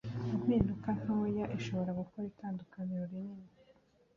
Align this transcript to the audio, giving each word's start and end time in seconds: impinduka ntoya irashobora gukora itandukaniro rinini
impinduka 0.35 0.87
ntoya 0.99 1.43
irashobora 1.47 1.91
gukora 1.99 2.25
itandukaniro 2.33 3.03
rinini 3.11 3.51